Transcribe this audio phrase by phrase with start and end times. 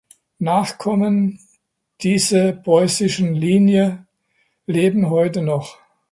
[0.39, 1.39] Nachkommen
[2.01, 4.07] diese preußischen Linie
[4.65, 5.77] leben heute noch.